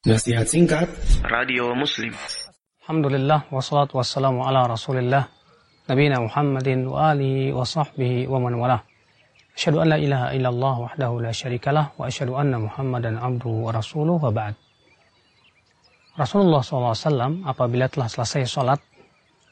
Nasihat 0.00 0.48
singkat 0.48 0.88
Radio 1.28 1.76
Muslim 1.76 2.16
Alhamdulillah 2.80 3.52
wassalatu 3.52 4.00
wassalamu 4.00 4.48
ala 4.48 4.64
rasulillah 4.64 5.28
Nabiina 5.92 6.16
Muhammadin 6.24 6.88
wa 6.88 7.12
alihi 7.12 7.52
wa 7.52 7.68
sahbihi 7.68 8.24
wa 8.24 8.40
man 8.40 8.56
walah 8.56 8.80
Asyhadu 9.52 9.84
an 9.84 9.92
la 9.92 10.00
ilaha 10.00 10.32
illallah 10.32 10.74
wahdahu 10.88 11.20
la 11.20 11.36
syarikalah 11.36 11.92
wa 12.00 12.08
asyhadu 12.08 12.32
anna 12.32 12.56
Muhammadan 12.56 13.20
abduhu 13.20 13.68
wa 13.68 13.76
rasuluh 13.76 14.16
wa 14.16 14.32
ba'd 14.32 14.56
Rasulullah 16.16 16.64
SAW 16.64 17.44
apabila 17.44 17.92
telah 17.92 18.08
selesai 18.08 18.48
sholat 18.48 18.80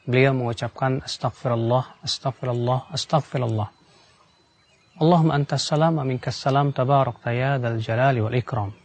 beliau 0.09 0.33
mengucapkan 0.33 1.05
astagfirullah 1.05 2.01
astagfirullah 2.01 2.89
astagfirullah 2.89 3.69
Allahumma 4.97 5.37
antas 5.37 5.61
salam 5.61 6.01
aminkas 6.01 6.41
salam 6.41 6.73
tabarak 6.73 7.21
ya 7.29 7.61
dal 7.61 7.77
jalali 7.77 8.17
wal 8.17 8.33
ikram 8.33 8.78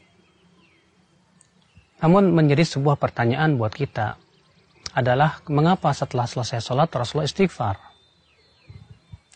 namun 2.04 2.36
menjadi 2.36 2.68
sebuah 2.68 3.00
pertanyaan 3.00 3.56
buat 3.56 3.72
kita 3.72 4.20
adalah 4.92 5.40
mengapa 5.48 5.88
setelah 5.96 6.28
selesai 6.28 6.60
sholat 6.60 6.92
Rasulullah 6.92 7.24
istighfar? 7.24 7.80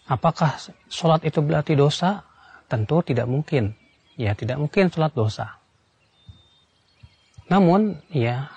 Apakah 0.05 0.61
sholat 0.92 1.25
itu 1.25 1.41
berarti 1.41 1.73
dosa? 1.73 2.28
Tentu 2.69 3.01
tidak 3.01 3.25
mungkin. 3.25 3.73
Ya, 4.20 4.37
tidak 4.37 4.61
mungkin 4.61 4.92
sholat 4.92 5.16
dosa. 5.16 5.56
Namun, 7.48 8.05
ya, 8.12 8.52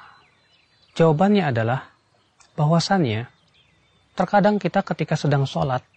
jawabannya 1.00 1.48
adalah 1.48 1.96
bahwasannya 2.60 3.32
terkadang 4.12 4.60
kita 4.60 4.84
ketika 4.84 5.16
sedang 5.16 5.48
sholat 5.48 5.88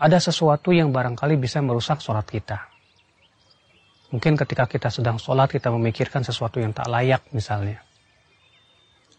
ada 0.00 0.16
sesuatu 0.16 0.72
yang 0.72 0.96
barangkali 0.96 1.36
bisa 1.36 1.60
merusak 1.60 2.00
sholat 2.00 2.24
kita. 2.24 2.77
Mungkin 4.08 4.40
ketika 4.40 4.64
kita 4.64 4.88
sedang 4.88 5.20
sholat 5.20 5.52
kita 5.52 5.68
memikirkan 5.68 6.24
sesuatu 6.24 6.56
yang 6.56 6.72
tak 6.72 6.88
layak 6.88 7.20
misalnya. 7.36 7.84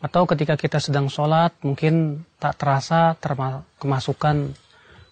Atau 0.02 0.26
ketika 0.26 0.56
kita 0.58 0.82
sedang 0.82 1.12
sholat 1.12 1.54
mungkin 1.62 2.26
tak 2.42 2.58
terasa 2.58 3.14
kemasukan 3.78 4.56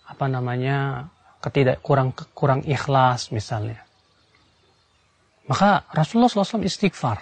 apa 0.08 0.26
namanya 0.32 1.12
ketidak 1.44 1.84
kurang 1.84 2.16
kurang 2.34 2.64
ikhlas 2.66 3.30
misalnya. 3.30 3.84
Maka 5.48 5.86
Rasulullah 5.94 6.32
SAW 6.32 6.66
istighfar. 6.66 7.20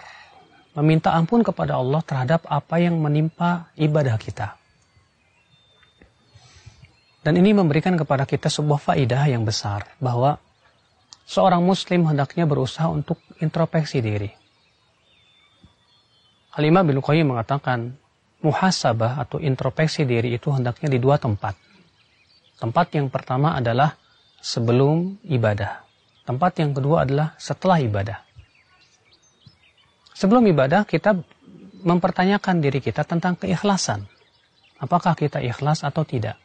Meminta 0.76 1.16
ampun 1.16 1.40
kepada 1.40 1.80
Allah 1.80 2.04
terhadap 2.04 2.44
apa 2.52 2.76
yang 2.84 3.00
menimpa 3.00 3.72
ibadah 3.80 4.20
kita. 4.20 4.60
Dan 7.24 7.40
ini 7.40 7.56
memberikan 7.56 7.96
kepada 7.96 8.28
kita 8.28 8.52
sebuah 8.52 8.92
faidah 8.92 9.24
yang 9.26 9.48
besar. 9.48 9.88
Bahwa 10.04 10.36
seorang 11.26 11.66
muslim 11.66 12.06
hendaknya 12.06 12.46
berusaha 12.46 12.88
untuk 12.88 13.18
introspeksi 13.42 14.00
diri. 14.00 14.30
Halimah 16.56 16.88
bin 16.88 17.04
Qayyim 17.04 17.36
mengatakan, 17.36 18.00
muhasabah 18.40 19.20
atau 19.20 19.42
introspeksi 19.42 20.08
diri 20.08 20.38
itu 20.38 20.54
hendaknya 20.54 20.88
di 20.88 21.02
dua 21.02 21.20
tempat. 21.20 21.58
Tempat 22.56 22.96
yang 22.96 23.12
pertama 23.12 23.58
adalah 23.58 24.00
sebelum 24.40 25.20
ibadah. 25.28 25.84
Tempat 26.24 26.64
yang 26.64 26.72
kedua 26.72 27.04
adalah 27.04 27.36
setelah 27.36 27.82
ibadah. 27.84 28.24
Sebelum 30.16 30.48
ibadah 30.48 30.88
kita 30.88 31.12
mempertanyakan 31.84 32.64
diri 32.64 32.80
kita 32.80 33.04
tentang 33.04 33.36
keikhlasan. 33.36 34.08
Apakah 34.80 35.14
kita 35.14 35.44
ikhlas 35.44 35.84
atau 35.84 36.08
tidak? 36.08 36.40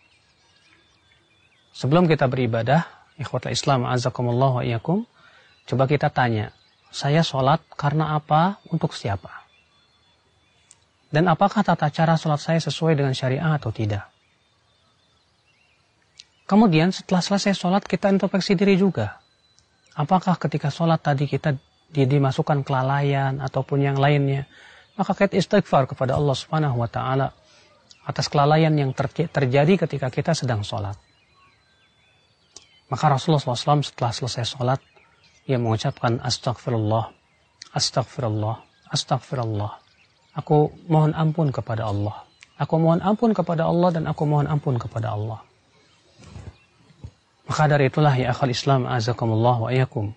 Sebelum 1.71 2.11
kita 2.11 2.27
beribadah, 2.27 3.00
ikhwatul 3.21 3.53
Islam 3.53 3.85
azakumullah 3.85 4.51
wa 4.59 4.63
iyakum, 4.65 5.05
coba 5.69 5.85
kita 5.85 6.09
tanya, 6.09 6.57
saya 6.89 7.21
sholat 7.21 7.61
karena 7.77 8.17
apa, 8.17 8.59
untuk 8.73 8.97
siapa? 8.97 9.45
Dan 11.13 11.29
apakah 11.29 11.61
tata 11.61 11.93
cara 11.93 12.17
sholat 12.17 12.41
saya 12.41 12.59
sesuai 12.63 12.97
dengan 12.97 13.13
syariah 13.13 13.53
atau 13.55 13.69
tidak? 13.69 14.09
Kemudian 16.49 16.91
setelah 16.91 17.23
selesai 17.23 17.55
sholat 17.55 17.87
kita 17.87 18.11
introspeksi 18.11 18.59
diri 18.59 18.75
juga. 18.75 19.23
Apakah 19.95 20.35
ketika 20.39 20.73
sholat 20.73 20.99
tadi 20.99 21.31
kita 21.31 21.55
dimasukkan 21.91 22.63
kelalaian 22.63 23.39
ataupun 23.43 23.83
yang 23.83 23.99
lainnya, 23.99 24.47
maka 24.95 25.15
kita 25.15 25.39
istighfar 25.39 25.91
kepada 25.91 26.15
Allah 26.19 26.35
Subhanahu 26.35 26.79
wa 26.79 26.91
taala 26.91 27.35
atas 28.07 28.27
kelalaian 28.27 28.75
yang 28.75 28.91
terjadi 28.95 29.87
ketika 29.87 30.11
kita 30.11 30.33
sedang 30.35 30.63
sholat. 30.67 30.99
Maka 32.91 33.05
Rasulullah 33.07 33.55
SAW 33.55 33.87
setelah 33.87 34.11
selesai 34.11 34.45
sholat, 34.59 34.81
ia 35.47 35.57
mengucapkan 35.63 36.19
astagfirullah, 36.19 37.15
astagfirullah, 37.71 38.67
astagfirullah. 38.91 39.79
Aku 40.35 40.75
mohon 40.91 41.15
ampun 41.15 41.55
kepada 41.55 41.87
Allah. 41.87 42.27
Aku 42.59 42.77
mohon 42.77 43.01
ampun 43.01 43.31
kepada 43.33 43.67
Allah 43.67 43.89
dan 43.95 44.05
aku 44.11 44.23
mohon 44.27 44.51
ampun 44.51 44.77
kepada 44.77 45.15
Allah. 45.15 45.41
Maka 47.51 47.67
dari 47.67 47.91
itulah 47.91 48.15
ya 48.15 48.31
akal 48.31 48.51
Islam 48.51 48.87
azakumullah 48.87 49.57
wa 49.59 49.69
ayakum. 49.75 50.15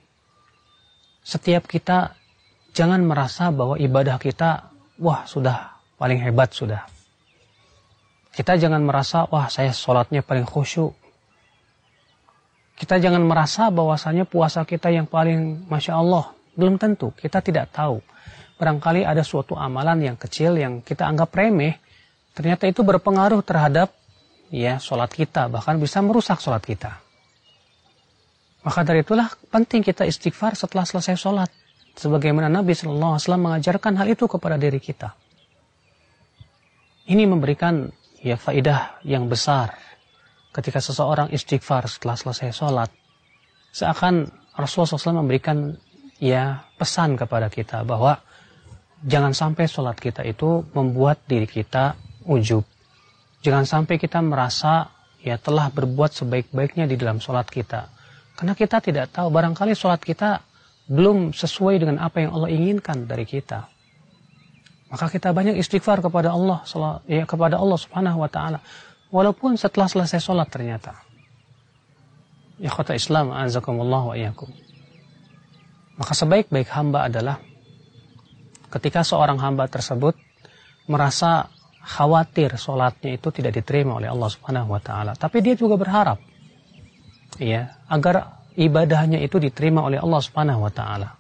Setiap 1.26 1.66
kita 1.66 2.14
jangan 2.78 3.02
merasa 3.02 3.50
bahwa 3.50 3.74
ibadah 3.80 4.22
kita 4.22 4.70
wah 5.02 5.26
sudah 5.26 5.82
paling 5.98 6.22
hebat 6.22 6.54
sudah. 6.54 6.86
Kita 8.34 8.58
jangan 8.58 8.86
merasa 8.86 9.26
wah 9.30 9.50
saya 9.50 9.74
sholatnya 9.74 10.22
paling 10.22 10.46
khusyuk. 10.46 10.94
Kita 12.74 12.98
jangan 12.98 13.22
merasa 13.22 13.70
bahwasanya 13.70 14.26
puasa 14.26 14.66
kita 14.66 14.90
yang 14.90 15.06
paling 15.06 15.70
Masya 15.70 15.94
Allah. 15.94 16.34
Belum 16.58 16.78
tentu, 16.82 17.14
kita 17.14 17.42
tidak 17.42 17.70
tahu. 17.74 18.02
Barangkali 18.58 19.06
ada 19.06 19.22
suatu 19.22 19.58
amalan 19.58 20.14
yang 20.14 20.18
kecil 20.18 20.58
yang 20.58 20.82
kita 20.82 21.06
anggap 21.06 21.34
remeh. 21.34 21.78
Ternyata 22.34 22.66
itu 22.66 22.82
berpengaruh 22.82 23.46
terhadap 23.46 23.94
ya 24.50 24.82
sholat 24.82 25.14
kita, 25.14 25.50
bahkan 25.50 25.78
bisa 25.78 26.02
merusak 26.02 26.42
sholat 26.42 26.66
kita. 26.66 26.98
Maka 28.64 28.82
dari 28.82 29.04
itulah 29.04 29.28
penting 29.52 29.84
kita 29.84 30.08
istighfar 30.08 30.58
setelah 30.58 30.88
selesai 30.88 31.20
sholat. 31.20 31.50
Sebagaimana 31.94 32.50
Nabi 32.50 32.74
SAW 32.74 33.22
mengajarkan 33.38 33.94
hal 34.02 34.08
itu 34.10 34.26
kepada 34.26 34.58
diri 34.58 34.82
kita. 34.82 35.14
Ini 37.06 37.28
memberikan 37.30 37.86
ya 38.24 38.40
faidah 38.40 39.04
yang 39.06 39.30
besar 39.30 39.93
ketika 40.54 40.80
seseorang 40.80 41.34
istighfar 41.34 41.90
setelah 41.90 42.14
selesai 42.14 42.54
sholat, 42.54 42.90
seakan 43.74 44.30
Rasulullah 44.54 45.02
SAW 45.02 45.26
memberikan 45.26 45.74
ya 46.22 46.62
pesan 46.78 47.18
kepada 47.18 47.50
kita 47.50 47.82
bahwa 47.82 48.22
jangan 49.02 49.34
sampai 49.34 49.66
sholat 49.66 49.98
kita 49.98 50.22
itu 50.22 50.62
membuat 50.78 51.26
diri 51.26 51.50
kita 51.50 51.98
ujub. 52.30 52.62
Jangan 53.44 53.66
sampai 53.68 54.00
kita 54.00 54.22
merasa 54.24 54.88
ya 55.20 55.36
telah 55.42 55.74
berbuat 55.74 56.14
sebaik-baiknya 56.16 56.86
di 56.88 56.96
dalam 56.96 57.18
sholat 57.18 57.50
kita. 57.50 57.90
Karena 58.38 58.54
kita 58.54 58.80
tidak 58.80 59.12
tahu 59.12 59.34
barangkali 59.34 59.74
sholat 59.76 60.00
kita 60.00 60.40
belum 60.88 61.34
sesuai 61.34 61.82
dengan 61.82 61.98
apa 62.00 62.24
yang 62.24 62.32
Allah 62.38 62.50
inginkan 62.54 63.10
dari 63.10 63.26
kita. 63.28 63.68
Maka 64.94 65.10
kita 65.10 65.34
banyak 65.34 65.58
istighfar 65.58 66.06
kepada 66.06 66.30
Allah, 66.30 66.62
ya 67.10 67.26
kepada 67.26 67.58
Allah 67.58 67.80
Subhanahu 67.82 68.22
wa 68.22 68.30
taala 68.30 68.62
Walaupun 69.14 69.54
setelah 69.62 69.86
selesai 69.86 70.18
sholat 70.18 70.50
ternyata. 70.50 70.98
Ya 72.58 72.74
kota 72.74 72.98
Islam, 72.98 73.30
azakumullah 73.30 74.02
wa 74.10 74.16
iyakum. 74.18 74.50
Maka 76.02 76.18
sebaik-baik 76.18 76.66
hamba 76.74 77.06
adalah 77.06 77.38
ketika 78.74 79.06
seorang 79.06 79.38
hamba 79.38 79.70
tersebut 79.70 80.18
merasa 80.90 81.54
khawatir 81.86 82.58
sholatnya 82.58 83.14
itu 83.14 83.30
tidak 83.30 83.54
diterima 83.54 84.02
oleh 84.02 84.10
Allah 84.10 84.30
Subhanahu 84.34 84.74
wa 84.74 84.82
taala, 84.82 85.14
tapi 85.14 85.46
dia 85.46 85.54
juga 85.54 85.78
berharap 85.78 86.18
ya, 87.38 87.78
agar 87.86 88.42
ibadahnya 88.58 89.22
itu 89.22 89.38
diterima 89.38 89.86
oleh 89.86 90.02
Allah 90.02 90.22
Subhanahu 90.24 90.66
wa 90.66 90.74
taala. 90.74 91.14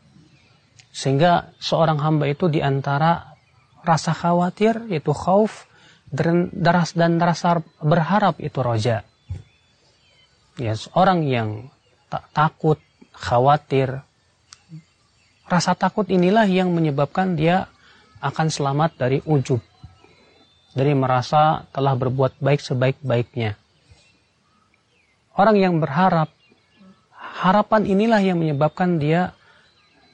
Sehingga 0.94 1.54
seorang 1.62 2.02
hamba 2.02 2.26
itu 2.30 2.50
di 2.50 2.62
antara 2.62 3.38
rasa 3.86 4.14
khawatir 4.16 4.90
yaitu 4.90 5.14
khauf 5.14 5.70
dan 6.14 6.54
rasa 7.18 7.66
berharap 7.82 8.38
itu 8.38 8.62
roja. 8.62 9.02
Ya, 10.62 10.78
orang 10.94 11.26
yang 11.26 11.74
tak 12.14 12.30
takut, 12.30 12.78
khawatir, 13.18 14.06
rasa 15.50 15.74
takut 15.74 16.06
inilah 16.14 16.46
yang 16.46 16.70
menyebabkan 16.70 17.34
dia 17.34 17.66
akan 18.22 18.54
selamat 18.54 19.02
dari 19.02 19.18
ujub. 19.26 19.58
Dari 20.78 20.94
merasa 20.94 21.66
telah 21.74 21.98
berbuat 21.98 22.38
baik 22.38 22.62
sebaik-baiknya. 22.62 23.58
Orang 25.34 25.58
yang 25.58 25.82
berharap, 25.82 26.30
harapan 27.18 27.90
inilah 27.90 28.22
yang 28.22 28.38
menyebabkan 28.38 29.02
dia 29.02 29.34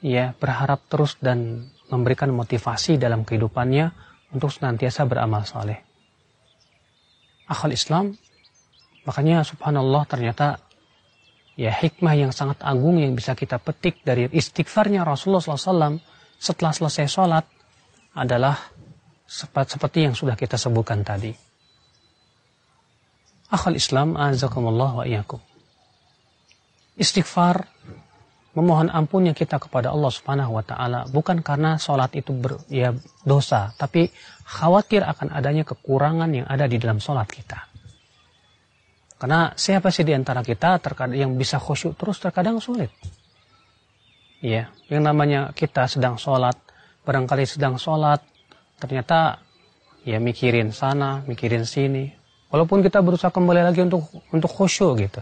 ya 0.00 0.32
berharap 0.40 0.80
terus 0.88 1.20
dan 1.20 1.68
memberikan 1.92 2.32
motivasi 2.32 2.96
dalam 2.96 3.28
kehidupannya 3.28 3.92
untuk 4.32 4.48
senantiasa 4.48 5.04
beramal 5.04 5.44
saleh 5.44 5.89
akal 7.50 7.74
Islam. 7.74 8.14
Makanya 9.02 9.42
subhanallah 9.42 10.06
ternyata 10.06 10.62
ya 11.58 11.74
hikmah 11.74 12.14
yang 12.14 12.30
sangat 12.30 12.62
agung 12.62 13.02
yang 13.02 13.18
bisa 13.18 13.34
kita 13.34 13.58
petik 13.58 14.06
dari 14.06 14.30
istighfarnya 14.30 15.02
Rasulullah 15.02 15.42
SAW 15.42 15.98
setelah 16.38 16.72
selesai 16.72 17.06
sholat 17.10 17.44
adalah 18.14 18.54
seperti 19.26 20.06
yang 20.06 20.14
sudah 20.14 20.38
kita 20.38 20.54
sebutkan 20.54 21.02
tadi. 21.02 21.30
Akhal 23.50 23.74
Islam, 23.74 24.14
azakumullah 24.14 25.02
wa 25.02 25.04
iyakum. 25.06 25.42
Istighfar, 26.94 27.66
memohon 28.60 28.92
ampunnya 28.92 29.32
kita 29.32 29.56
kepada 29.56 29.88
Allah 29.88 30.12
subhanahu 30.12 30.60
wa 30.60 30.64
ta'ala, 30.64 31.08
bukan 31.08 31.40
karena 31.40 31.80
sholat 31.80 32.12
itu 32.12 32.36
ber, 32.36 32.60
ya, 32.68 32.92
dosa, 33.24 33.72
tapi 33.80 34.12
khawatir 34.44 35.00
akan 35.00 35.32
adanya 35.32 35.64
kekurangan 35.64 36.28
yang 36.28 36.44
ada 36.44 36.68
di 36.68 36.76
dalam 36.76 37.00
sholat 37.00 37.24
kita. 37.24 37.70
Karena 39.16 39.52
siapa 39.56 39.88
sih 39.88 40.04
di 40.04 40.12
antara 40.12 40.44
kita 40.44 40.80
terkadang 40.80 41.16
yang 41.16 41.32
bisa 41.36 41.56
khusyuk 41.60 41.96
terus 41.96 42.20
terkadang 42.20 42.60
sulit. 42.60 42.88
Ya, 44.40 44.72
yang 44.88 45.04
namanya 45.04 45.52
kita 45.52 45.84
sedang 45.84 46.16
sholat, 46.16 46.56
barangkali 47.04 47.44
sedang 47.44 47.76
sholat, 47.76 48.24
ternyata 48.80 49.40
ya 50.08 50.16
mikirin 50.16 50.72
sana, 50.72 51.20
mikirin 51.28 51.68
sini. 51.68 52.08
Walaupun 52.48 52.80
kita 52.80 53.04
berusaha 53.04 53.28
kembali 53.28 53.60
lagi 53.60 53.84
untuk 53.84 54.08
untuk 54.32 54.48
khusyuk 54.48 55.04
gitu. 55.04 55.20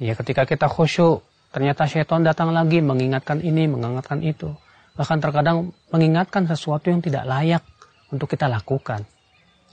Ya, 0.00 0.16
ketika 0.16 0.48
kita 0.48 0.66
khusyuk, 0.70 1.20
ternyata 1.52 1.88
syaitan 1.88 2.24
datang 2.24 2.52
lagi 2.52 2.80
mengingatkan 2.80 3.40
ini, 3.40 3.68
mengingatkan 3.68 4.20
itu. 4.24 4.52
Bahkan 4.98 5.18
terkadang 5.22 5.70
mengingatkan 5.94 6.44
sesuatu 6.50 6.90
yang 6.90 6.98
tidak 6.98 7.24
layak 7.24 7.62
untuk 8.10 8.28
kita 8.28 8.50
lakukan. 8.50 9.06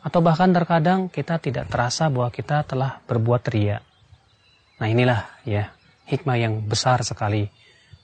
Atau 0.06 0.22
bahkan 0.22 0.54
terkadang 0.54 1.10
kita 1.10 1.42
tidak 1.42 1.66
terasa 1.68 2.14
bahwa 2.14 2.30
kita 2.30 2.62
telah 2.62 3.02
berbuat 3.10 3.42
ria. 3.50 3.82
Nah 4.78 4.88
inilah 4.92 5.26
ya 5.48 5.74
hikmah 6.06 6.38
yang 6.38 6.62
besar 6.70 7.02
sekali 7.02 7.50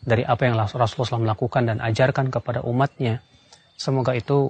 dari 0.02 0.26
apa 0.26 0.50
yang 0.50 0.58
Rasulullah 0.58 0.90
SAW 0.90 1.22
melakukan 1.22 1.70
dan 1.70 1.78
ajarkan 1.78 2.34
kepada 2.34 2.66
umatnya. 2.66 3.22
Semoga 3.78 4.18
itu 4.18 4.50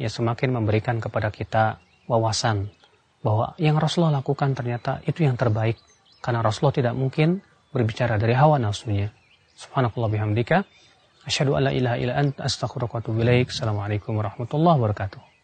ya 0.00 0.08
semakin 0.08 0.56
memberikan 0.56 0.96
kepada 1.00 1.28
kita 1.28 1.84
wawasan 2.08 2.72
bahwa 3.20 3.52
yang 3.60 3.76
Rasulullah 3.76 4.22
lakukan 4.22 4.56
ternyata 4.56 5.02
itu 5.04 5.26
yang 5.26 5.36
terbaik 5.36 5.76
karena 6.22 6.40
Rasulullah 6.40 6.76
tidak 6.76 6.94
mungkin 6.94 7.42
berbicara 7.76 8.16
dari 8.16 8.32
hawa 8.32 8.56
nafsunya. 8.56 9.12
Subhanakallah 9.52 10.08
bihamdika. 10.08 10.64
Asyhadu 11.28 11.60
an 11.60 11.68
la 11.68 11.72
ilaha 11.76 11.96
illa 12.00 12.16
anta 12.16 12.48
astaghfiruka 12.48 12.96
wa 12.96 13.00
atubu 13.04 13.20
ilaik. 13.20 13.52
Assalamualaikum 13.52 14.16
warahmatullahi 14.16 14.80
wabarakatuh. 14.80 15.35